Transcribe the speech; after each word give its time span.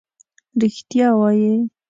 رښتیا 0.61 1.07
وایې. 1.19 1.53